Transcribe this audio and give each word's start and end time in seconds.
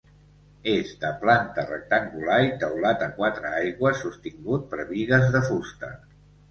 És 0.71 0.93
de 1.03 1.11
planta 1.25 1.65
rectangular 1.67 2.39
i 2.47 2.49
teulat 2.65 3.07
a 3.09 3.13
quatre 3.21 3.55
aigües 3.61 4.05
sostingut 4.09 4.69
per 4.75 4.85
bigues 4.95 5.33
de 5.39 5.49
fusta. 5.55 5.97